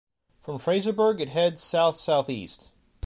[0.41, 2.73] From Fraserburg it heads south-south-east.